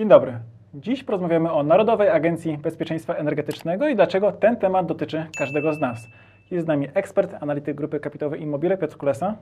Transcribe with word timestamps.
Dzień 0.00 0.08
dobry. 0.08 0.38
Dziś 0.74 1.04
porozmawiamy 1.04 1.52
o 1.52 1.62
Narodowej 1.62 2.08
Agencji 2.08 2.58
Bezpieczeństwa 2.58 3.14
Energetycznego 3.14 3.88
i 3.88 3.96
dlaczego 3.96 4.32
ten 4.32 4.56
temat 4.56 4.86
dotyczy 4.86 5.26
każdego 5.38 5.74
z 5.74 5.80
nas. 5.80 6.08
Jest 6.50 6.64
z 6.64 6.68
nami 6.68 6.88
ekspert, 6.94 7.34
analityk 7.40 7.76
grupy 7.76 8.00
kapitałowej 8.00 8.42
Immobile 8.42 8.78
Piotr 8.78 8.96
Kulesa. 8.96 9.36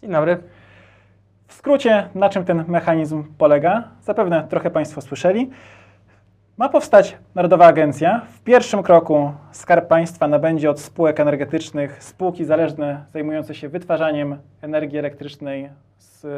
Dzień 0.00 0.10
dobry. 0.10 0.38
W 1.46 1.52
skrócie, 1.52 2.08
na 2.14 2.28
czym 2.28 2.44
ten 2.44 2.64
mechanizm 2.68 3.24
polega? 3.38 3.88
Zapewne 4.02 4.46
trochę 4.48 4.70
Państwo 4.70 5.00
słyszeli. 5.00 5.50
Ma 6.56 6.68
powstać 6.68 7.18
Narodowa 7.34 7.66
Agencja. 7.66 8.20
W 8.32 8.40
pierwszym 8.40 8.82
kroku 8.82 9.32
Skarb 9.52 9.88
Państwa 9.88 10.28
nabędzie 10.28 10.70
od 10.70 10.80
spółek 10.80 11.20
energetycznych 11.20 12.02
spółki 12.02 12.44
zależne 12.44 13.04
zajmujące 13.12 13.54
się 13.54 13.68
wytwarzaniem 13.68 14.38
energii 14.62 14.98
elektrycznej 14.98 15.70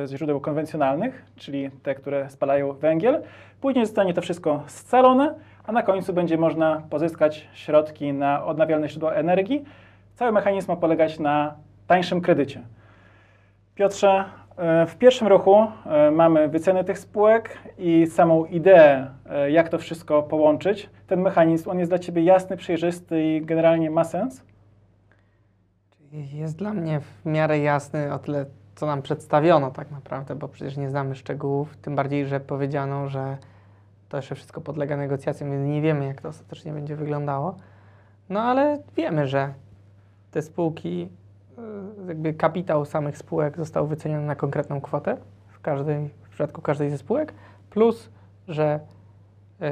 z 0.05 0.11
źródeł 0.11 0.41
konwencjonalnych, 0.41 1.25
czyli 1.37 1.71
te, 1.83 1.95
które 1.95 2.31
spalają 2.31 2.73
węgiel. 2.73 3.23
Później 3.61 3.87
zostanie 3.87 4.15
to 4.15 4.23
wszystko 4.23 4.63
scalone, 4.67 5.35
a 5.65 5.73
na 5.73 5.83
końcu 5.83 6.13
będzie 6.13 6.39
można 6.39 6.83
pozyskać 6.91 7.49
środki 7.53 8.13
na 8.13 8.45
odnawialne 8.45 8.89
źródła 8.89 9.13
energii. 9.13 9.65
Cały 10.15 10.33
mechanizm 10.33 10.71
ma 10.71 10.77
polegać 10.77 11.19
na 11.19 11.55
tańszym 11.87 12.21
kredycie. 12.21 12.63
Piotrze, 13.75 14.25
e, 14.57 14.87
w 14.87 14.97
pierwszym 14.97 15.29
ruchu 15.29 15.67
e, 15.87 16.11
mamy 16.11 16.49
wycenę 16.49 16.85
tych 16.85 16.99
spółek 16.99 17.59
i 17.79 18.07
samą 18.07 18.45
ideę, 18.45 19.07
e, 19.31 19.51
jak 19.51 19.69
to 19.69 19.79
wszystko 19.79 20.23
połączyć. 20.23 20.91
Ten 21.07 21.21
mechanizm, 21.21 21.71
on 21.71 21.79
jest 21.79 21.91
dla 21.91 21.99
Ciebie 21.99 22.23
jasny, 22.23 22.57
przejrzysty 22.57 23.23
i 23.23 23.43
generalnie 23.43 23.91
ma 23.91 24.05
sens? 24.05 24.43
Jest 26.13 26.57
dla 26.57 26.75
mnie 26.75 27.01
w 27.01 27.27
miarę 27.27 27.59
jasny 27.59 28.13
o 28.13 28.19
tyle, 28.19 28.47
co 28.77 28.87
nam 28.87 29.03
przedstawiono 29.03 29.71
tak 29.71 29.91
naprawdę, 29.91 30.35
bo 30.35 30.49
przecież 30.49 30.77
nie 30.77 30.91
znamy 30.91 31.15
szczegółów, 31.15 31.77
tym 31.77 31.97
bardziej, 31.97 32.27
że 32.27 32.41
powiedziano, 32.41 33.09
że 33.09 33.37
to 34.09 34.17
jeszcze 34.17 34.35
wszystko 34.35 34.61
podlega 34.61 34.97
negocjacjom, 34.97 35.51
więc 35.51 35.69
nie 35.69 35.83
wiemy, 35.83 36.07
jak 36.07 36.21
to 36.21 36.29
ostatecznie 36.29 36.73
będzie 36.73 36.97
wyglądało. 36.97 37.57
No 38.29 38.43
ale 38.43 38.79
wiemy, 38.97 39.27
że 39.27 39.55
te 40.31 40.43
spółki, 40.43 41.09
y, 42.05 42.09
jakby 42.09 42.35
kapitał 42.35 42.85
samych 42.85 43.19
spółek 43.19 43.57
został 43.57 43.87
wyceniony 43.87 44.27
na 44.27 44.37
konkretną 44.37 44.81
kwotę 44.81 45.17
w, 45.49 45.59
w 46.23 46.29
przypadku 46.29 46.63
każdej 46.63 46.91
ze 46.91 46.99
spółek, 46.99 47.35
plus, 47.71 48.11
że 48.49 48.81
y, 49.63 49.67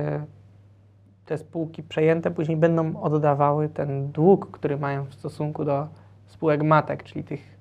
te 1.27 1.39
spółki 1.39 1.83
przejęte 1.83 2.30
później 2.30 2.56
będą 2.56 3.00
oddawały 3.00 3.68
ten 3.68 4.12
dług, 4.12 4.50
który 4.50 4.77
mają 4.77 5.05
w 5.05 5.14
stosunku 5.14 5.64
do 5.64 5.89
spółek 6.27 6.62
matek, 6.62 7.02
czyli 7.02 7.24
tych 7.24 7.53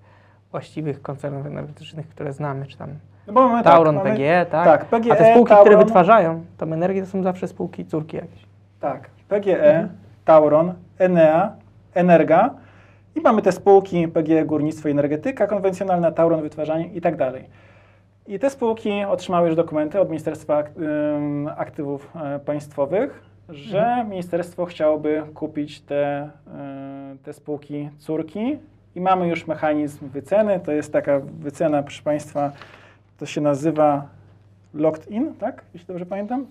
właściwych 0.57 1.01
koncernów 1.01 1.45
energetycznych, 1.45 2.09
które 2.09 2.33
znamy, 2.33 2.65
czy 2.65 2.77
tam 2.77 2.89
No 3.27 3.33
bo 3.33 3.49
mamy 3.49 3.63
Tauron, 3.63 3.95
tak, 3.95 4.03
mamy- 4.03 4.15
PGE, 4.15 4.45
tak? 4.51 4.65
Tak, 4.65 4.85
PGE, 4.85 5.13
A 5.13 5.15
te 5.15 5.31
spółki, 5.31 5.53
które 5.53 5.63
Tauron. 5.69 5.83
wytwarzają 5.85 6.43
tą 6.57 6.73
energię, 6.73 7.01
to 7.01 7.07
są 7.07 7.23
zawsze 7.23 7.47
spółki 7.47 7.85
córki 7.85 8.17
jakieś. 8.17 8.45
Tak, 8.79 9.09
PGE, 9.27 9.87
Tauron, 10.25 10.73
Enea, 10.99 11.51
Energa 11.93 12.49
i 13.15 13.21
mamy 13.21 13.41
te 13.41 13.51
spółki 13.51 14.07
PGE 14.07 14.45
Górnictwo 14.45 14.87
i 14.87 14.91
Energetyka 14.91 15.47
konwencjonalna, 15.47 16.11
Tauron 16.11 16.41
Wytwarzanie 16.41 16.87
i 16.87 17.01
tak 17.01 17.15
dalej. 17.15 17.45
I 18.27 18.39
te 18.39 18.49
spółki 18.49 19.03
otrzymały 19.03 19.47
już 19.47 19.55
dokumenty 19.55 19.99
od 19.99 20.09
Ministerstwa 20.09 20.63
Aktywów 21.57 22.11
e, 22.15 22.39
Państwowych, 22.39 23.23
że 23.49 24.05
ministerstwo 24.09 24.65
chciałoby 24.65 25.23
kupić 25.33 25.81
te, 25.81 26.29
y, 27.13 27.17
te 27.17 27.33
spółki 27.33 27.89
córki 27.97 28.57
i 28.95 29.01
mamy 29.01 29.27
już 29.27 29.47
mechanizm 29.47 30.09
wyceny. 30.09 30.59
To 30.59 30.71
jest 30.71 30.93
taka 30.93 31.19
wycena, 31.19 31.83
proszę 31.83 32.03
Państwa, 32.03 32.51
to 33.17 33.25
się 33.25 33.41
nazywa 33.41 34.07
locked 34.73 35.11
in, 35.11 35.33
tak? 35.33 35.63
Jeśli 35.73 35.87
dobrze 35.87 36.05
pamiętam 36.05 36.45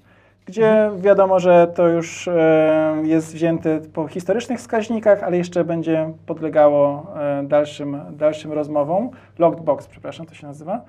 gdzie 0.47 0.91
wiadomo, 0.99 1.41
że 1.41 1.67
to 1.75 1.89
już 1.89 2.29
e, 2.29 3.03
jest 3.05 3.35
wzięte 3.35 3.81
po 3.81 4.09
historycznych 4.09 4.59
wskaźnikach, 4.59 5.23
ale 5.23 5.37
jeszcze 5.37 5.65
będzie 5.65 6.13
podlegało 6.27 7.13
e, 7.17 7.43
dalszym, 7.43 8.01
dalszym 8.11 8.53
rozmowom. 8.53 9.11
Locked 9.39 9.65
box, 9.65 9.87
przepraszam, 9.87 10.27
to 10.27 10.35
się 10.35 10.47
nazywa. 10.47 10.85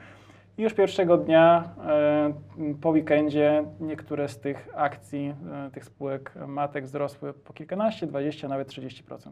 I 0.58 0.62
już 0.62 0.74
pierwszego 0.74 1.18
dnia 1.18 1.70
e, 1.88 2.34
po 2.82 2.90
weekendzie 2.90 3.64
niektóre 3.80 4.30
z 4.30 4.40
tych 4.40 4.70
akcji, 4.76 5.36
tych 5.74 5.86
spółek 5.86 6.34
matek 6.48 6.86
wzrosły 6.86 7.34
po 7.34 7.54
kilkanaście, 7.54 8.08
20, 8.08 8.48
nawet 8.48 8.68
30%. 8.68 9.32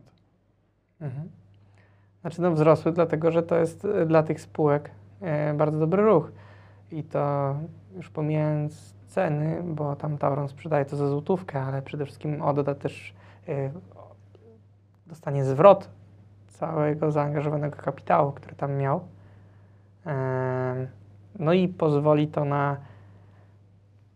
Mhm. 1.01 1.29
Znaczy 2.21 2.41
no 2.41 2.51
wzrosły, 2.51 2.91
dlatego 2.91 3.31
że 3.31 3.43
to 3.43 3.55
jest 3.55 3.85
e, 3.85 4.05
dla 4.05 4.23
tych 4.23 4.41
spółek 4.41 4.91
e, 5.21 5.53
bardzo 5.53 5.79
dobry 5.79 6.03
ruch. 6.03 6.31
I 6.91 7.03
to 7.03 7.55
już 7.95 8.09
pomijając 8.09 8.93
ceny, 9.07 9.63
bo 9.63 9.95
tam 9.95 10.17
Tauron 10.17 10.47
sprzedaje 10.47 10.85
to 10.85 10.95
za 10.95 11.07
złotówkę, 11.07 11.61
ale 11.61 11.81
przede 11.81 12.05
wszystkim 12.05 12.41
odda 12.41 12.75
też, 12.75 13.13
e, 13.47 13.71
dostanie 15.07 15.45
zwrot 15.45 15.89
całego 16.47 17.11
zaangażowanego 17.11 17.77
kapitału, 17.77 18.31
który 18.31 18.55
tam 18.55 18.73
miał. 18.73 19.01
No 21.39 21.53
i 21.53 21.67
pozwoli 21.67 22.27
to 22.27 22.45
na 22.45 22.77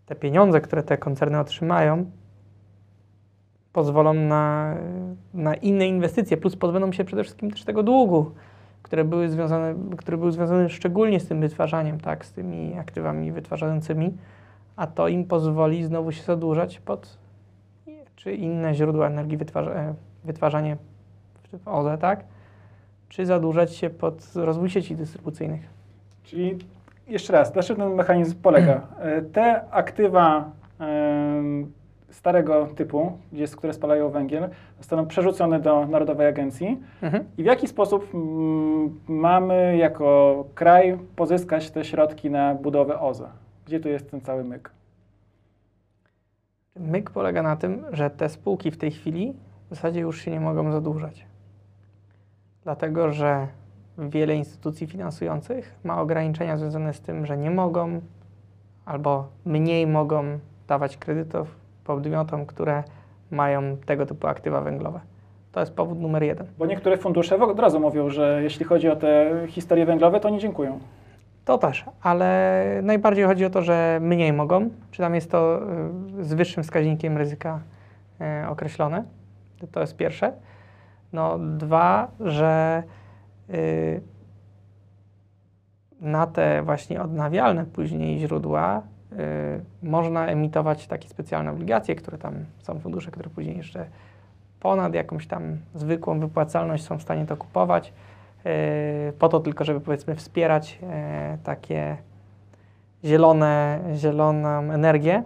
te 0.06 0.16
pieniądze, 0.16 0.62
które 0.62 0.84
te 0.84 0.98
koncerny 0.98 1.40
otrzymają, 1.40 2.12
pozwolą 3.75 4.13
na, 4.13 4.75
na 5.34 5.56
inne 5.56 5.88
inwestycje, 5.88 6.38
plus 6.38 6.56
pozbędą 6.56 6.91
się 6.91 7.03
przede 7.03 7.24
wszystkim 7.24 7.52
też 7.52 7.63
tego 7.63 7.84
długu, 7.84 8.31
które 8.81 9.03
były 9.03 9.30
związane, 9.30 9.75
który 9.97 10.18
był 10.18 10.31
związany 10.31 10.69
szczególnie 10.69 11.19
z 11.19 11.28
tym 11.28 11.41
wytwarzaniem, 11.41 12.00
tak, 12.00 12.25
z 12.25 12.31
tymi 12.31 12.78
aktywami 12.78 13.31
wytwarzającymi, 13.31 14.18
a 14.75 14.88
to 14.88 15.08
im 15.08 15.25
pozwoli 15.25 15.84
znowu 15.84 16.12
się 16.12 16.24
zadłużać 16.24 16.80
pod 16.80 17.18
czy 18.16 18.34
inne 18.34 18.75
źródła 18.75 19.08
energii 19.08 19.38
wytwarza, 19.38 19.72
e, 19.72 19.94
wytwarzanie 20.24 20.78
w 21.63 21.68
OZE, 21.68 21.97
tak, 21.97 22.24
czy 23.09 23.25
zadłużać 23.25 23.75
się 23.75 23.90
pod 23.90 24.36
rozwój 24.36 24.69
sieci 24.69 24.96
dystrybucyjnych. 24.96 25.69
Czyli 26.24 26.57
jeszcze 27.07 27.34
raz, 27.34 27.56
na 27.56 27.63
czym 27.63 27.75
ten 27.75 27.94
mechanizm 27.94 28.36
polega? 28.42 28.81
E, 29.00 29.22
Te 29.22 29.72
aktywa 29.72 30.52
starego 32.16 32.68
typu, 32.76 33.18
gdzie, 33.34 33.48
które 33.48 33.74
spalają 33.74 34.09
węgiel, 34.09 34.50
zostaną 34.78 35.06
przerzucone 35.06 35.59
do 35.59 35.88
Narodowej 35.88 36.28
Agencji. 36.28 36.80
Mhm. 37.02 37.24
I 37.38 37.44
w 37.44 37.46
jaki 37.46 37.68
sposób 37.68 38.08
mm, 38.14 39.00
mamy 39.08 39.78
jako 39.78 40.46
kraj 40.56 40.98
pozyskać 41.16 41.72
te 41.72 41.86
środki 41.86 42.30
na 42.30 42.56
budowę 42.56 43.00
OZE? 43.00 43.30
Gdzie 43.66 43.80
tu 43.80 43.90
jest 43.90 44.12
ten 44.12 44.22
cały 44.22 44.44
myk? 44.44 44.72
Myk 46.75 47.09
polega 47.09 47.44
na 47.44 47.56
tym, 47.56 47.86
że 47.92 48.09
te 48.09 48.30
spółki 48.30 48.72
w 48.72 48.78
tej 48.78 48.92
chwili 48.92 49.34
w 49.66 49.70
zasadzie 49.70 50.00
już 50.00 50.22
się 50.22 50.31
nie 50.31 50.40
mogą 50.40 50.72
zadłużać. 50.72 51.25
Dlatego, 52.64 53.12
że 53.12 53.48
wiele 53.98 54.36
instytucji 54.36 54.88
finansujących 54.88 55.75
ma 55.84 56.02
ograniczenia 56.02 56.58
związane 56.58 56.94
z 56.94 57.02
tym, 57.02 57.25
że 57.25 57.38
nie 57.38 57.52
mogą 57.52 58.02
albo 58.86 59.28
mniej 59.46 59.88
mogą 59.88 60.40
dawać 60.68 60.98
kredytów 60.98 61.65
podmiotom, 61.85 62.46
które 62.46 62.84
mają 63.31 63.78
tego 63.85 64.06
typu 64.06 64.28
aktywa 64.28 64.62
węglowe. 64.62 65.00
To 65.51 65.59
jest 65.59 65.73
powód 65.73 66.00
numer 66.00 66.23
jeden. 66.23 66.47
Bo 66.57 66.66
niektóre 66.66 66.97
fundusze 66.97 67.38
od 67.38 67.59
razu 67.59 67.79
mówią, 67.79 68.09
że 68.09 68.40
jeśli 68.44 68.66
chodzi 68.66 68.90
o 68.90 68.96
te 68.96 69.31
historie 69.47 69.85
węglowe, 69.85 70.19
to 70.19 70.29
nie 70.29 70.40
dziękują. 70.40 70.79
To 71.45 71.57
też, 71.57 71.85
ale 72.01 72.79
najbardziej 72.84 73.25
chodzi 73.25 73.45
o 73.45 73.50
to, 73.50 73.62
że 73.62 74.00
mniej 74.01 74.34
mogą, 74.34 74.69
czy 74.91 75.01
tam 75.01 75.16
jest 75.16 75.31
to 75.31 75.62
y, 76.19 76.24
z 76.24 76.34
wyższym 76.34 76.63
wskaźnikiem 76.63 77.18
ryzyka 77.18 77.59
y, 78.44 78.47
określone. 78.47 79.03
To 79.72 79.81
jest 79.81 79.95
pierwsze. 79.95 80.34
No 81.13 81.40
dwa, 81.40 82.07
że 82.19 82.84
y, 83.50 84.01
na 86.01 86.27
te 86.27 86.63
właśnie 86.63 87.01
odnawialne 87.01 87.65
później 87.65 88.19
źródła 88.19 88.81
można 89.83 90.27
emitować 90.27 90.88
takie 90.88 91.09
specjalne 91.09 91.51
obligacje, 91.51 91.95
które 91.95 92.17
tam 92.17 92.33
są 92.62 92.79
fundusze, 92.79 93.12
które 93.12 93.29
później 93.29 93.57
jeszcze 93.57 93.85
ponad 94.59 94.94
jakąś 94.94 95.27
tam 95.27 95.57
zwykłą 95.75 96.19
wypłacalność 96.19 96.83
są 96.83 96.97
w 96.97 97.01
stanie 97.01 97.25
to 97.25 97.38
kupować 97.38 97.94
e, 98.45 99.13
po 99.19 99.29
to 99.29 99.39
tylko, 99.39 99.65
żeby 99.65 99.79
powiedzmy 99.79 100.15
wspierać 100.15 100.79
e, 100.83 101.38
takie 101.44 101.97
zielone, 103.03 103.79
zieloną 103.95 104.47
energię. 104.71 105.23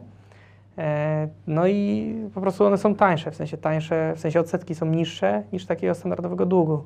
No 1.48 1.68
i 1.68 2.14
po 2.34 2.42
prostu 2.42 2.66
one 2.66 2.78
są 2.78 2.96
tańsze, 2.96 3.32
w 3.32 3.36
sensie 3.36 3.58
tańsze, 3.58 4.14
w 4.16 4.20
sensie 4.20 4.40
odsetki 4.40 4.76
są 4.76 4.86
niższe 4.86 5.44
niż 5.54 5.66
takiego 5.66 5.96
standardowego 5.96 6.46
długu. 6.46 6.84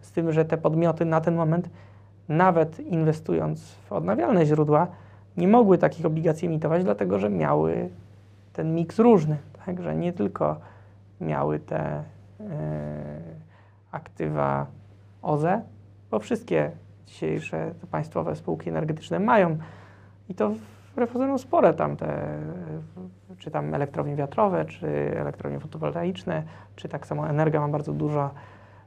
Z 0.00 0.12
tym, 0.12 0.32
że 0.32 0.44
te 0.44 0.56
podmioty 0.56 1.04
na 1.04 1.20
ten 1.20 1.34
moment, 1.34 1.70
nawet 2.28 2.80
inwestując 2.80 3.72
w 3.72 3.92
odnawialne 3.92 4.46
źródła, 4.46 4.86
nie 5.36 5.48
mogły 5.48 5.78
takich 5.78 6.06
obligacji 6.06 6.48
emitować, 6.48 6.84
dlatego 6.84 7.18
że 7.18 7.30
miały 7.30 7.88
ten 8.52 8.74
miks 8.74 8.98
różny. 8.98 9.36
Także 9.66 9.96
nie 9.96 10.12
tylko 10.12 10.56
miały 11.20 11.58
te 11.58 11.80
e, 11.80 12.02
aktywa 13.92 14.66
OZE, 15.22 15.62
bo 16.10 16.18
wszystkie 16.18 16.70
dzisiejsze 17.06 17.74
państwowe 17.90 18.36
spółki 18.36 18.68
energetyczne 18.68 19.20
mają 19.20 19.58
i 20.28 20.34
to 20.34 20.52
wbrew 20.92 21.10
pozorom 21.10 21.38
spore 21.38 21.74
tam 21.74 21.96
te, 21.96 22.38
czy 23.38 23.50
tam 23.50 23.74
elektrownie 23.74 24.16
wiatrowe, 24.16 24.64
czy 24.64 24.86
elektrownie 25.16 25.60
fotowoltaiczne, 25.60 26.42
czy 26.76 26.88
tak 26.88 27.06
samo 27.06 27.28
Energa 27.28 27.60
ma 27.60 27.68
bardzo 27.68 27.92
dużo, 27.92 28.30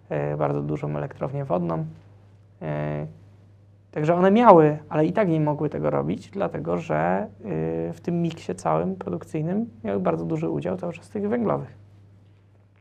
e, 0.09 0.37
bardzo 0.37 0.61
dużą 0.61 0.97
elektrownię 0.97 1.45
wodną. 1.45 1.85
E, 2.61 3.07
także 3.93 4.15
one 4.15 4.31
miały, 4.31 4.77
ale 4.89 5.05
i 5.05 5.13
tak 5.13 5.29
nie 5.29 5.39
mogły 5.39 5.69
tego 5.69 5.89
robić, 5.89 6.29
dlatego 6.29 6.77
że 6.77 6.95
e, 6.95 7.27
w 7.93 8.01
tym 8.01 8.21
miksie 8.21 8.55
całym 8.55 8.95
produkcyjnym 8.95 9.69
miały 9.83 9.99
bardzo 9.99 10.25
duży 10.25 10.49
udział 10.49 10.77
cały 10.77 10.93
czas 10.93 11.09
tych 11.09 11.29
węglowych. 11.29 11.77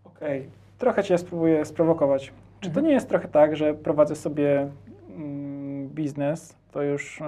Okej, 0.04 0.40
okay. 0.40 0.50
trochę 0.78 1.04
Cię 1.04 1.18
spróbuję 1.18 1.64
sprowokować. 1.64 2.32
Czy 2.60 2.70
to 2.70 2.80
nie 2.80 2.92
jest 2.92 3.08
trochę 3.08 3.28
tak, 3.28 3.56
że 3.56 3.74
prowadzę 3.74 4.16
sobie 4.16 4.68
mm, 5.16 5.88
biznes, 5.88 6.56
to 6.70 6.82
już 6.82 7.20
y, 7.20 7.24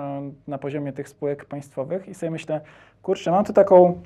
na 0.49 0.59
poziomie 0.59 0.93
tych 0.93 1.09
spółek 1.09 1.45
państwowych 1.45 2.09
i 2.09 2.15
sobie 2.15 2.31
myślę, 2.31 2.61
kurczę, 3.03 3.31
mam 3.31 3.45
tu 3.45 3.53
taką 3.53 4.03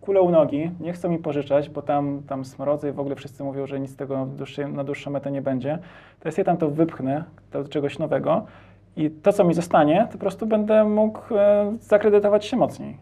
kulę 0.00 0.20
u 0.20 0.30
nogi, 0.30 0.70
nie 0.80 0.92
chcą 0.92 1.08
mi 1.08 1.18
pożyczać, 1.18 1.70
bo 1.70 1.82
tam, 1.82 2.22
tam 2.28 2.44
smrodzę 2.44 2.88
i 2.88 2.92
w 2.92 3.00
ogóle 3.00 3.16
wszyscy 3.16 3.44
mówią, 3.44 3.66
że 3.66 3.80
nic 3.80 3.90
z 3.90 3.96
tego 3.96 4.28
na 4.72 4.84
dłuższą 4.84 5.10
metę 5.10 5.30
nie 5.30 5.42
będzie. 5.42 5.78
To 6.20 6.28
ja 6.38 6.44
tam 6.44 6.56
to 6.56 6.70
wypchnę 6.70 7.24
do 7.52 7.64
czegoś 7.64 7.98
nowego 7.98 8.46
i 8.96 9.10
to, 9.10 9.32
co 9.32 9.44
mi 9.44 9.54
zostanie, 9.54 10.06
to 10.06 10.12
po 10.12 10.18
prostu 10.18 10.46
będę 10.46 10.84
mógł 10.84 11.20
e, 11.34 11.76
zakredytować 11.80 12.44
się 12.44 12.56
mocniej. 12.56 12.96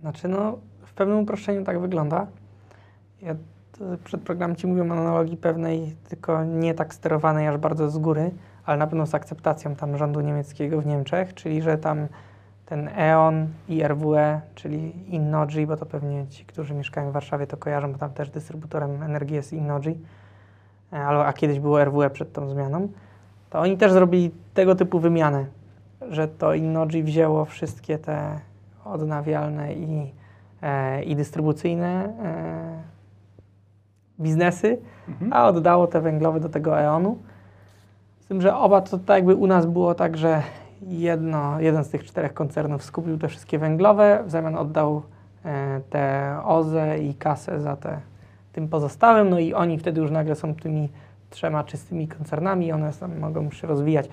Znaczy, 0.00 0.28
no, 0.28 0.58
w 0.82 0.92
pewnym 0.92 1.18
uproszczeniu 1.18 1.64
tak 1.64 1.80
wygląda. 1.80 2.26
Ja 3.22 3.34
przed 4.04 4.20
programem 4.20 4.56
Ci 4.56 4.66
mówiłem 4.66 4.90
o 4.92 4.94
analogii 4.94 5.36
pewnej, 5.36 5.96
tylko 6.08 6.44
nie 6.44 6.74
tak 6.74 6.94
sterowanej 6.94 7.48
aż 7.48 7.56
bardzo 7.56 7.90
z 7.90 7.98
góry, 7.98 8.30
ale 8.64 8.78
na 8.78 8.86
pewno 8.86 9.06
z 9.06 9.14
akceptacją 9.14 9.76
tam 9.76 9.96
rządu 9.96 10.20
niemieckiego 10.20 10.80
w 10.80 10.86
Niemczech, 10.86 11.34
czyli 11.34 11.62
że 11.62 11.78
tam 11.78 12.06
ten 12.66 12.88
E.ON 12.88 13.46
i 13.68 13.82
RWE, 13.88 14.40
czyli 14.54 15.14
Innogy, 15.14 15.66
bo 15.66 15.76
to 15.76 15.86
pewnie 15.86 16.26
ci, 16.26 16.44
którzy 16.44 16.74
mieszkają 16.74 17.10
w 17.10 17.12
Warszawie 17.12 17.46
to 17.46 17.56
kojarzą, 17.56 17.92
bo 17.92 17.98
tam 17.98 18.10
też 18.10 18.30
dystrybutorem 18.30 19.02
energii 19.02 19.36
jest 19.36 19.52
Innogy, 19.52 19.94
e, 20.92 21.06
a 21.06 21.32
kiedyś 21.32 21.60
było 21.60 21.84
RWE 21.84 22.10
przed 22.10 22.32
tą 22.32 22.48
zmianą, 22.48 22.88
to 23.54 23.60
oni 23.60 23.76
też 23.76 23.92
zrobili 23.92 24.30
tego 24.54 24.74
typu 24.74 24.98
wymianę, 24.98 25.46
że 26.10 26.28
to 26.28 26.54
Innogy 26.54 27.02
wzięło 27.02 27.44
wszystkie 27.44 27.98
te 27.98 28.40
odnawialne 28.84 29.74
i, 29.74 30.12
e, 30.62 31.02
i 31.02 31.16
dystrybucyjne 31.16 32.04
e, 32.22 32.82
biznesy, 34.20 34.78
mhm. 35.08 35.32
a 35.32 35.48
oddało 35.48 35.86
te 35.86 36.00
węglowe 36.00 36.40
do 36.40 36.48
tego 36.48 36.80
EON-u. 36.80 37.18
Z 38.20 38.26
tym, 38.26 38.40
że 38.40 38.56
oba 38.56 38.80
to 38.80 38.98
tak 38.98 39.16
jakby 39.16 39.34
u 39.34 39.46
nas 39.46 39.66
było 39.66 39.94
tak, 39.94 40.16
że 40.16 40.42
jedno, 40.82 41.60
jeden 41.60 41.84
z 41.84 41.90
tych 41.90 42.04
czterech 42.04 42.34
koncernów 42.34 42.84
skupił 42.84 43.18
te 43.18 43.28
wszystkie 43.28 43.58
węglowe, 43.58 44.22
w 44.26 44.30
zamian 44.30 44.56
oddał 44.56 45.02
e, 45.44 45.80
te 45.90 46.36
OZE 46.44 46.98
i 46.98 47.14
kasę 47.14 47.60
za 47.60 47.76
te 47.76 48.00
tym 48.52 48.68
pozostałym, 48.68 49.30
no 49.30 49.38
i 49.38 49.54
oni 49.54 49.78
wtedy 49.78 50.00
już 50.00 50.10
nagle 50.10 50.34
są 50.34 50.54
tymi 50.54 50.88
trzema 51.34 51.64
czystymi 51.64 52.08
koncernami 52.08 52.72
one 52.72 52.90
mogą 53.20 53.50
się 53.50 53.66
rozwijać. 53.66 54.08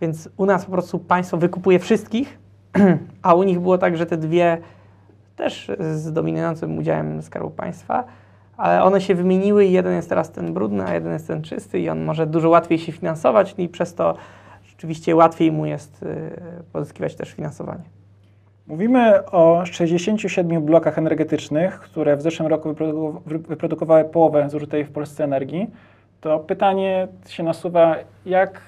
Więc 0.00 0.28
u 0.36 0.46
nas 0.46 0.64
po 0.64 0.72
prostu 0.72 0.98
państwo 0.98 1.36
wykupuje 1.36 1.78
wszystkich, 1.78 2.38
a 3.22 3.34
u 3.34 3.42
nich 3.42 3.60
było 3.60 3.78
tak, 3.78 3.96
że 3.96 4.06
te 4.06 4.16
dwie 4.16 4.58
też 5.36 5.70
z 5.80 6.12
dominującym 6.12 6.78
udziałem 6.78 7.22
Skarbu 7.22 7.50
Państwa, 7.50 8.04
ale 8.56 8.82
one 8.82 9.00
się 9.00 9.14
wymieniły 9.14 9.64
i 9.64 9.72
jeden 9.72 9.94
jest 9.94 10.08
teraz 10.08 10.30
ten 10.30 10.54
brudny, 10.54 10.84
a 10.84 10.94
jeden 10.94 11.12
jest 11.12 11.26
ten 11.26 11.42
czysty 11.42 11.78
i 11.78 11.88
on 11.88 12.04
może 12.04 12.26
dużo 12.26 12.48
łatwiej 12.48 12.78
się 12.78 12.92
finansować 12.92 13.54
i 13.58 13.68
przez 13.68 13.94
to 13.94 14.14
rzeczywiście 14.64 15.16
łatwiej 15.16 15.52
mu 15.52 15.66
jest 15.66 16.02
y, 16.02 16.62
pozyskiwać 16.72 17.14
też 17.14 17.30
finansowanie. 17.30 17.84
Mówimy 18.66 19.26
o 19.26 19.66
67 19.66 20.62
blokach 20.62 20.98
energetycznych, 20.98 21.80
które 21.80 22.16
w 22.16 22.22
zeszłym 22.22 22.48
roku 22.48 22.74
wyprodukowały 23.26 24.04
połowę 24.04 24.50
zużytej 24.50 24.84
w 24.84 24.90
Polsce 24.90 25.24
energii. 25.24 25.70
To 26.20 26.38
pytanie 26.38 27.08
się 27.26 27.42
nasuwa, 27.42 27.96
jak 28.26 28.60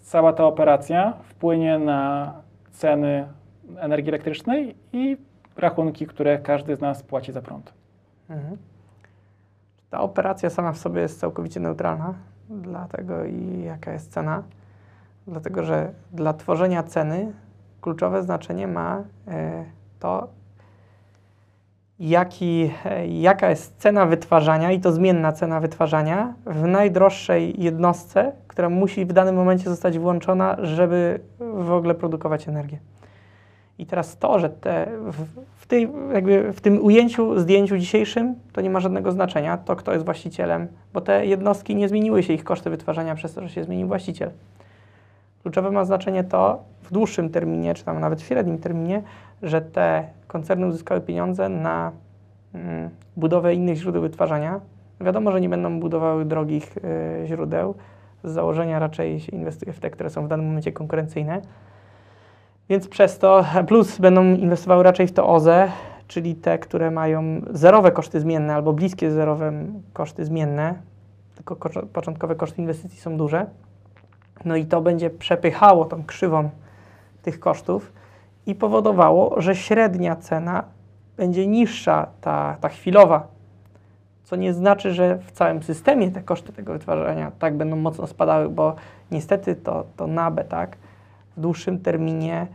cała 0.00 0.32
ta 0.32 0.44
operacja 0.44 1.12
wpłynie 1.22 1.78
na 1.78 2.32
ceny 2.70 3.28
energii 3.78 4.08
elektrycznej 4.08 4.76
i 4.92 5.16
rachunki, 5.56 6.06
które 6.06 6.38
każdy 6.38 6.76
z 6.76 6.80
nas 6.80 7.02
płaci 7.02 7.32
za 7.32 7.42
prąd. 7.42 7.72
Mhm. 8.30 8.56
Ta 9.90 10.00
operacja 10.00 10.50
sama 10.50 10.72
w 10.72 10.78
sobie 10.78 11.00
jest 11.00 11.20
całkowicie 11.20 11.60
neutralna 11.60 12.14
dla 12.50 12.88
tego 12.88 13.24
i 13.24 13.62
jaka 13.64 13.92
jest 13.92 14.12
cena 14.12 14.42
dlatego 15.26 15.62
że 15.62 15.92
dla 16.12 16.32
tworzenia 16.32 16.82
ceny 16.82 17.32
kluczowe 17.80 18.22
znaczenie 18.22 18.68
ma 18.68 19.02
e, 19.28 19.64
to, 20.00 20.28
jaki, 22.00 22.70
e, 22.84 23.06
jaka 23.06 23.50
jest 23.50 23.76
cena 23.78 24.06
wytwarzania 24.06 24.72
i 24.72 24.80
to 24.80 24.92
zmienna 24.92 25.32
cena 25.32 25.60
wytwarzania 25.60 26.34
w 26.46 26.66
najdroższej 26.66 27.62
jednostce, 27.62 28.32
która 28.48 28.68
musi 28.68 29.04
w 29.04 29.12
danym 29.12 29.34
momencie 29.34 29.64
zostać 29.64 29.98
włączona, 29.98 30.56
żeby 30.62 31.20
w 31.40 31.72
ogóle 31.72 31.94
produkować 31.94 32.48
energię. 32.48 32.78
I 33.78 33.86
teraz 33.86 34.18
to, 34.18 34.38
że 34.38 34.50
te, 34.50 34.86
w, 35.00 35.26
w, 35.56 35.66
tej, 35.66 35.88
jakby 36.14 36.52
w 36.52 36.60
tym 36.60 36.84
ujęciu, 36.84 37.38
zdjęciu 37.38 37.78
dzisiejszym, 37.78 38.34
to 38.52 38.60
nie 38.60 38.70
ma 38.70 38.80
żadnego 38.80 39.12
znaczenia, 39.12 39.58
to 39.58 39.76
kto 39.76 39.92
jest 39.92 40.04
właścicielem, 40.04 40.68
bo 40.92 41.00
te 41.00 41.26
jednostki 41.26 41.76
nie 41.76 41.88
zmieniły 41.88 42.22
się 42.22 42.32
ich 42.32 42.44
koszty 42.44 42.70
wytwarzania 42.70 43.14
przez 43.14 43.34
to, 43.34 43.42
że 43.42 43.48
się 43.48 43.64
zmienił 43.64 43.88
właściciel. 43.88 44.30
Kluczowe 45.42 45.70
ma 45.70 45.84
znaczenie 45.84 46.24
to 46.24 46.62
w 46.82 46.92
dłuższym 46.92 47.30
terminie, 47.30 47.74
czy 47.74 47.84
tam 47.84 48.00
nawet 48.00 48.22
w 48.22 48.26
średnim 48.26 48.58
terminie, 48.58 49.02
że 49.42 49.60
te 49.60 50.04
koncerny 50.30 50.66
uzyskały 50.66 51.00
pieniądze 51.00 51.48
na 51.48 51.92
mm, 52.54 52.90
budowę 53.16 53.54
innych 53.54 53.76
źródeł 53.76 54.02
wytwarzania. 54.02 54.60
Wiadomo, 55.00 55.32
że 55.32 55.40
nie 55.40 55.48
będą 55.48 55.80
budowały 55.80 56.24
drogich 56.24 56.76
y, 56.76 57.26
źródeł. 57.26 57.74
Z 58.24 58.30
założenia 58.30 58.78
raczej 58.78 59.20
się 59.20 59.32
inwestuje 59.32 59.72
w 59.72 59.80
te, 59.80 59.90
które 59.90 60.10
są 60.10 60.24
w 60.24 60.28
danym 60.28 60.46
momencie 60.46 60.72
konkurencyjne. 60.72 61.42
Więc 62.68 62.88
przez 62.88 63.18
to, 63.18 63.44
plus 63.68 63.98
będą 63.98 64.24
inwestowały 64.24 64.82
raczej 64.82 65.06
w 65.06 65.12
to 65.12 65.28
OZE, 65.28 65.72
czyli 66.08 66.34
te, 66.34 66.58
które 66.58 66.90
mają 66.90 67.40
zerowe 67.50 67.92
koszty 67.92 68.20
zmienne 68.20 68.54
albo 68.54 68.72
bliskie 68.72 69.10
zerowym 69.10 69.82
koszty 69.92 70.24
zmienne, 70.24 70.74
tylko 71.34 71.56
początkowe 71.92 72.34
koszty 72.34 72.60
inwestycji 72.60 73.00
są 73.00 73.16
duże. 73.16 73.46
No 74.44 74.56
i 74.56 74.66
to 74.66 74.80
będzie 74.80 75.10
przepychało 75.10 75.84
tą 75.84 76.04
krzywą 76.04 76.50
tych 77.22 77.40
kosztów 77.40 77.92
i 78.46 78.54
powodowało, 78.54 79.40
że 79.40 79.56
średnia 79.56 80.16
cena 80.16 80.64
będzie 81.16 81.46
niższa, 81.46 82.06
ta, 82.20 82.56
ta 82.60 82.68
chwilowa, 82.68 83.28
co 84.24 84.36
nie 84.36 84.54
znaczy, 84.54 84.92
że 84.92 85.18
w 85.18 85.32
całym 85.32 85.62
systemie 85.62 86.10
te 86.10 86.22
koszty 86.22 86.52
tego 86.52 86.72
wytwarzania 86.72 87.32
tak 87.38 87.56
będą 87.56 87.76
mocno 87.76 88.06
spadały, 88.06 88.48
bo 88.48 88.74
niestety 89.10 89.54
to, 89.54 89.84
to 89.96 90.06
NABE, 90.06 90.44
tak, 90.44 90.76
w 91.36 91.40
dłuższym 91.40 91.80
terminie 91.80 92.46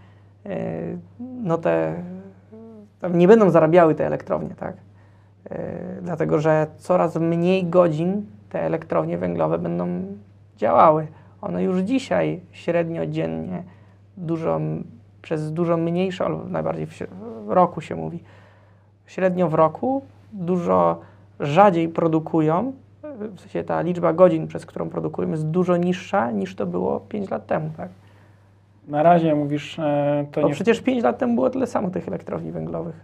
yy, 0.46 0.51
no 1.20 1.58
te, 1.58 2.04
nie 3.13 3.27
będą 3.27 3.50
zarabiały 3.50 3.96
te 3.96 4.08
elektrownie, 4.08 4.56
tak, 4.56 4.75
yy, 5.50 5.58
dlatego 6.01 6.39
że 6.39 6.68
coraz 6.77 7.15
mniej 7.15 7.65
godzin 7.65 8.25
te 8.50 8.62
elektrownie 8.62 9.18
węglowe 9.18 9.58
będą 9.58 10.04
działały. 10.58 11.08
One 11.42 11.63
już 11.63 11.80
dzisiaj 11.80 12.42
średnio 12.51 13.06
dziennie 13.06 13.63
dużo, 14.18 14.60
przez 15.25 15.51
dużo 15.53 15.77
mniejsze, 15.77 16.25
albo 16.25 16.46
najbardziej 16.46 16.88
w 17.46 17.50
roku 17.50 17.82
się 17.82 17.96
mówi, 17.96 18.20
średnio 19.05 19.50
w 19.50 19.53
roku 19.53 20.01
dużo 20.34 21.00
rzadziej 21.39 21.89
produkują, 21.89 22.74
w 23.36 23.39
sensie 23.39 23.63
ta 23.63 23.82
liczba 23.82 24.13
godzin, 24.13 24.48
przez 24.48 24.65
którą 24.65 24.89
produkujemy 24.89 25.32
jest 25.32 25.48
dużo 25.48 25.77
niższa 25.77 26.32
niż 26.32 26.55
to 26.55 26.65
było 26.65 27.00
5 27.00 27.29
lat 27.29 27.48
temu, 27.48 27.70
tak? 27.77 27.89
Na 28.88 29.03
razie 29.03 29.36
mówisz, 29.36 29.79
e, 29.79 30.25
to 30.32 30.41
Bo 30.41 30.48
nie... 30.48 30.53
przecież 30.53 30.82
5 30.82 31.03
lat 31.03 31.17
temu 31.17 31.36
było 31.36 31.50
tyle 31.50 31.67
samo 31.67 31.89
tych 31.89 32.08
elektrowni 32.08 32.51
węglowych. 32.51 32.96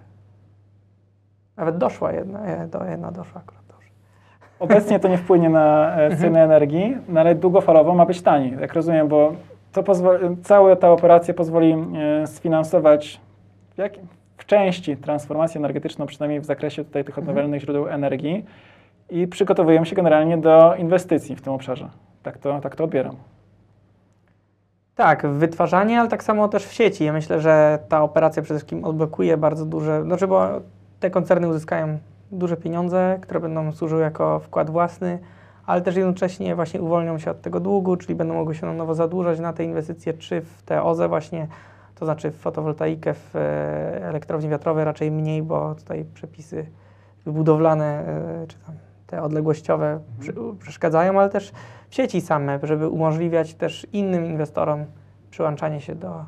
Nawet 1.57 1.77
doszła 1.77 2.11
jedna, 2.11 2.41
jedna 2.89 3.11
doszła 3.11 3.41
akurat. 3.41 3.61
Obecnie 4.59 4.99
to 4.99 5.07
nie 5.07 5.17
wpłynie 5.17 5.49
na 5.49 5.95
e, 5.95 6.09
ceny 6.09 6.27
mhm. 6.27 6.51
energii, 6.51 6.97
no 7.09 7.19
ale 7.19 7.35
długofalowo 7.35 7.95
ma 7.95 8.05
być 8.05 8.21
taniej, 8.21 8.57
jak 8.61 8.73
rozumiem, 8.73 9.07
bo 9.07 9.33
to 9.73 9.83
cała 10.43 10.75
ta 10.75 10.91
operacja 10.91 11.33
pozwoli 11.33 11.73
e, 11.73 12.27
sfinansować 12.27 13.21
w, 13.75 13.77
jak, 13.77 13.93
w 14.37 14.45
części 14.45 14.97
transformację 14.97 15.59
energetyczną, 15.59 16.05
przynajmniej 16.05 16.39
w 16.39 16.45
zakresie 16.45 16.85
tutaj 16.85 17.03
tych 17.03 17.17
mhm. 17.17 17.27
odnawialnych 17.27 17.61
źródeł 17.61 17.87
energii 17.87 18.45
i 19.09 19.27
przygotowujemy 19.27 19.85
się 19.85 19.95
generalnie 19.95 20.37
do 20.37 20.75
inwestycji 20.75 21.35
w 21.35 21.41
tym 21.41 21.53
obszarze. 21.53 21.89
Tak 22.23 22.37
to, 22.37 22.59
tak 22.59 22.75
to 22.75 22.83
odbieram. 22.83 23.15
Tak, 24.95 25.27
w 25.27 25.31
wytwarzanie, 25.31 25.99
ale 25.99 26.09
tak 26.09 26.23
samo 26.23 26.47
też 26.47 26.65
w 26.65 26.73
sieci. 26.73 27.05
Ja 27.05 27.13
myślę, 27.13 27.41
że 27.41 27.79
ta 27.89 28.03
operacja 28.03 28.43
przede 28.43 28.59
wszystkim 28.59 28.85
odblokuje 28.85 29.37
bardzo 29.37 29.65
duże, 29.65 30.03
znaczy 30.03 30.27
bo 30.27 30.47
te 30.99 31.09
koncerny 31.09 31.47
uzyskają 31.47 31.97
duże 32.31 32.57
pieniądze, 32.57 33.19
które 33.21 33.39
będą 33.39 33.71
służyły 33.71 34.01
jako 34.01 34.39
wkład 34.39 34.69
własny, 34.69 35.19
ale 35.71 35.81
też 35.81 35.95
jednocześnie 35.95 36.55
właśnie 36.55 36.81
uwolnią 36.81 37.19
się 37.19 37.31
od 37.31 37.41
tego 37.41 37.59
długu, 37.59 37.97
czyli 37.97 38.15
będą 38.15 38.33
mogły 38.33 38.55
się 38.55 38.65
na 38.65 38.73
nowo 38.73 38.95
zadłużać 38.95 39.39
na 39.39 39.53
te 39.53 39.63
inwestycje, 39.63 40.13
czy 40.13 40.41
w 40.41 40.63
te 40.63 40.83
OZE 40.83 41.07
właśnie. 41.07 41.47
To 41.95 42.05
znaczy 42.05 42.31
w 42.31 42.37
fotowoltaikę, 42.37 43.13
w 43.13 43.35
e, 43.35 43.39
elektrowni 44.07 44.49
wiatrowej 44.49 44.85
raczej 44.85 45.11
mniej, 45.11 45.43
bo 45.43 45.75
tutaj 45.75 46.05
przepisy 46.13 46.65
budowlane 47.25 47.85
e, 47.85 48.47
czy 48.47 48.57
tam 48.65 48.75
te 49.07 49.23
odległościowe 49.23 49.99
przy, 50.19 50.33
przeszkadzają, 50.59 51.19
ale 51.19 51.29
też 51.29 51.51
w 51.89 51.95
sieci 51.95 52.21
same, 52.21 52.59
żeby 52.63 52.89
umożliwiać 52.89 53.53
też 53.53 53.87
innym 53.93 54.25
inwestorom 54.25 54.85
przyłączanie 55.29 55.81
się 55.81 55.95
do, 55.95 56.25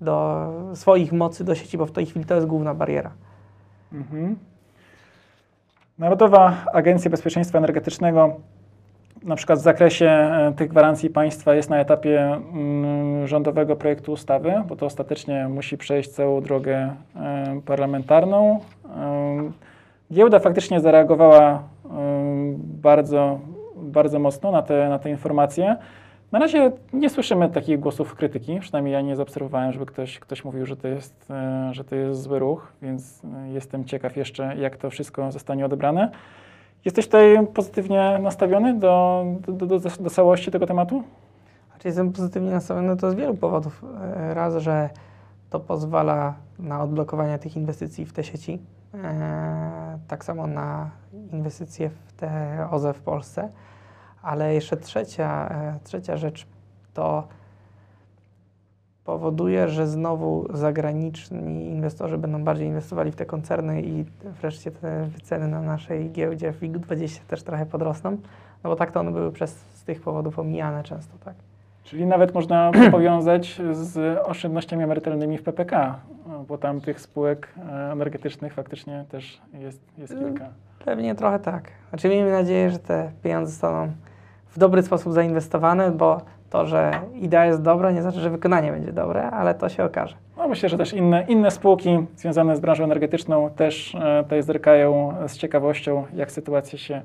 do 0.00 0.46
swoich 0.74 1.12
mocy 1.12 1.44
do 1.44 1.54
sieci, 1.54 1.78
bo 1.78 1.86
w 1.86 1.92
tej 1.92 2.06
chwili 2.06 2.24
to 2.24 2.34
jest 2.34 2.46
główna 2.46 2.74
bariera. 2.74 3.10
Mhm. 3.92 4.36
Narodowa 5.98 6.64
Agencja 6.72 7.10
Bezpieczeństwa 7.10 7.58
Energetycznego 7.58 8.40
na 9.26 9.36
przykład 9.36 9.58
w 9.58 9.62
zakresie 9.62 10.06
e, 10.06 10.52
tych 10.56 10.68
gwarancji 10.68 11.10
państwa 11.10 11.54
jest 11.54 11.70
na 11.70 11.78
etapie 11.78 12.22
mm, 12.22 13.26
rządowego 13.26 13.76
projektu 13.76 14.12
ustawy, 14.12 14.54
bo 14.68 14.76
to 14.76 14.86
ostatecznie 14.86 15.48
musi 15.48 15.78
przejść 15.78 16.10
całą 16.10 16.40
drogę 16.40 16.94
e, 17.16 17.60
parlamentarną. 17.64 18.60
E, 18.96 19.50
Giełda 20.12 20.38
faktycznie 20.38 20.80
zareagowała 20.80 21.62
bardzo, 22.56 23.38
bardzo 23.76 24.18
mocno 24.18 24.50
na 24.50 24.62
te, 24.62 24.88
na 24.88 24.98
te 24.98 25.10
informacje. 25.10 25.76
Na 26.32 26.38
razie 26.38 26.72
nie 26.92 27.10
słyszymy 27.10 27.48
takich 27.48 27.80
głosów 27.80 28.14
krytyki, 28.14 28.60
przynajmniej 28.60 28.92
ja 28.92 29.00
nie 29.00 29.16
zaobserwowałem, 29.16 29.72
żeby 29.72 29.86
ktoś, 29.86 30.18
ktoś 30.18 30.44
mówił, 30.44 30.66
że 30.66 30.76
to, 30.76 30.88
jest, 30.88 31.28
że 31.70 31.84
to 31.84 31.94
jest 31.94 32.22
zły 32.22 32.38
ruch, 32.38 32.72
więc 32.82 33.22
jestem 33.52 33.84
ciekaw 33.84 34.16
jeszcze, 34.16 34.56
jak 34.56 34.76
to 34.76 34.90
wszystko 34.90 35.32
zostanie 35.32 35.64
odebrane. 35.66 36.10
Jesteś 36.86 37.06
tutaj 37.06 37.46
pozytywnie 37.54 38.18
nastawiony 38.22 38.78
do, 38.78 39.24
do, 39.48 39.66
do, 39.66 39.78
do 40.00 40.10
całości 40.10 40.50
tego 40.50 40.66
tematu? 40.66 41.02
Znaczy 41.70 41.88
jestem 41.88 42.12
pozytywnie 42.12 42.50
nastawiony 42.50 42.96
to 42.96 43.10
z 43.10 43.14
wielu 43.14 43.34
powodów. 43.34 43.84
E, 44.16 44.34
Raz, 44.34 44.56
że 44.56 44.90
to 45.50 45.60
pozwala 45.60 46.34
na 46.58 46.82
odblokowanie 46.82 47.38
tych 47.38 47.56
inwestycji 47.56 48.04
w 48.04 48.12
te 48.12 48.24
sieci, 48.24 48.58
e, 48.94 49.98
tak 50.08 50.24
samo 50.24 50.46
na 50.46 50.90
inwestycje 51.32 51.90
w 51.90 52.12
te 52.12 52.68
OZE 52.70 52.92
w 52.92 53.00
Polsce, 53.00 53.48
ale 54.22 54.54
jeszcze 54.54 54.76
trzecia, 54.76 55.48
e, 55.48 55.78
trzecia 55.84 56.16
rzecz 56.16 56.46
to 56.94 57.28
powoduje, 59.06 59.68
że 59.68 59.86
znowu 59.86 60.46
zagraniczni 60.50 61.66
inwestorzy 61.66 62.18
będą 62.18 62.44
bardziej 62.44 62.66
inwestowali 62.66 63.12
w 63.12 63.16
te 63.16 63.26
koncerny 63.26 63.82
i 63.82 64.04
wreszcie 64.22 64.70
te 64.70 65.04
wyceny 65.04 65.48
na 65.48 65.60
naszej 65.60 66.10
giełdzie 66.10 66.52
WIG20 66.52 67.20
też 67.28 67.42
trochę 67.42 67.66
podrosną, 67.66 68.10
no 68.64 68.70
bo 68.70 68.76
tak 68.76 68.90
to 68.90 69.00
one 69.00 69.12
były 69.12 69.32
przez 69.32 69.50
z 69.74 69.84
tych 69.84 70.00
powodów 70.00 70.38
omijane 70.38 70.82
często, 70.82 71.14
tak. 71.24 71.34
Czyli 71.84 72.06
nawet 72.06 72.34
można 72.34 72.70
powiązać 72.90 73.60
z 73.72 74.18
oszczędnościami 74.24 74.82
emerytalnymi 74.82 75.38
w 75.38 75.42
PPK, 75.42 76.00
bo 76.48 76.58
tam 76.58 76.80
tych 76.80 77.00
spółek 77.00 77.48
e, 77.58 77.92
energetycznych 77.92 78.54
faktycznie 78.54 79.04
też 79.08 79.40
jest, 79.52 79.80
jest 79.98 80.18
kilka. 80.18 80.48
Pewnie 80.84 81.14
trochę 81.14 81.38
tak. 81.38 81.70
Znaczy 81.88 82.08
miejmy 82.08 82.30
nadzieję, 82.30 82.70
że 82.70 82.78
te 82.78 83.10
pieniądze 83.22 83.50
zostaną 83.50 83.92
w 84.48 84.58
dobry 84.58 84.82
sposób 84.82 85.12
zainwestowane, 85.12 85.90
bo 85.90 86.20
to, 86.50 86.66
że 86.66 86.90
idea 87.14 87.46
jest 87.46 87.62
dobra, 87.62 87.90
nie 87.90 88.02
znaczy, 88.02 88.20
że 88.20 88.30
wykonanie 88.30 88.72
będzie 88.72 88.92
dobre, 88.92 89.30
ale 89.30 89.54
to 89.54 89.68
się 89.68 89.84
okaże. 89.84 90.16
No 90.36 90.48
myślę, 90.48 90.68
że 90.68 90.78
też 90.78 90.92
inne, 90.92 91.24
inne 91.28 91.50
spółki 91.50 91.98
związane 92.16 92.56
z 92.56 92.60
branżą 92.60 92.84
energetyczną 92.84 93.50
też 93.50 93.94
e, 93.94 94.22
tutaj 94.22 94.42
zerkają 94.42 95.14
z 95.26 95.36
ciekawością, 95.36 96.04
jak 96.14 96.32
sytuacja 96.32 96.78
się 96.78 97.02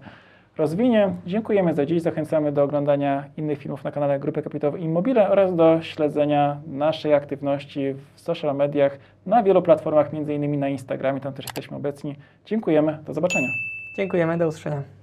rozwinie. 0.58 1.14
Dziękujemy 1.26 1.74
za 1.74 1.86
dziś. 1.86 2.02
Zachęcamy 2.02 2.52
do 2.52 2.64
oglądania 2.64 3.24
innych 3.38 3.60
filmów 3.60 3.84
na 3.84 3.92
kanale 3.92 4.20
Grupy 4.20 4.42
Kapitałowej 4.42 4.84
Immobile 4.84 5.30
oraz 5.30 5.56
do 5.56 5.82
śledzenia 5.82 6.58
naszej 6.68 7.14
aktywności 7.14 7.94
w 8.16 8.20
social 8.20 8.56
mediach 8.56 8.98
na 9.26 9.44
wielu 9.44 9.62
platformach, 9.62 10.14
innymi 10.14 10.58
na 10.58 10.70
Instagramie. 10.70 11.22
Tam 11.22 11.34
też 11.34 11.46
jesteśmy 11.46 11.78
obecni. 11.78 12.16
Dziękujemy. 12.46 12.98
Do 13.06 13.14
zobaczenia. 13.14 13.48
Dziękujemy, 13.98 14.38
do 14.38 14.48
usłyszenia. 14.48 15.01